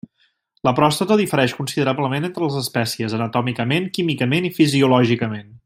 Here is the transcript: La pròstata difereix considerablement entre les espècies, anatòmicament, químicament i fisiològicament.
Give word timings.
La 0.67 0.71
pròstata 0.77 1.17
difereix 1.19 1.53
considerablement 1.57 2.25
entre 2.29 2.43
les 2.45 2.57
espècies, 2.63 3.15
anatòmicament, 3.19 3.87
químicament 3.99 4.49
i 4.51 4.53
fisiològicament. 4.61 5.59